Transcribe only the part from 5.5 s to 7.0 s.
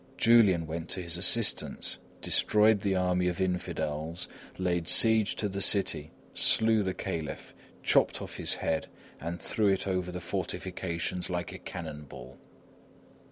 city, slew the